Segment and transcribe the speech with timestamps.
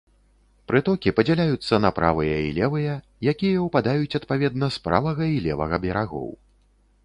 [0.69, 2.95] Прытокі падзяляюцца на правыя і левыя,
[3.35, 6.29] якія ўпадаюць адпаведна з правага і левага берагоў.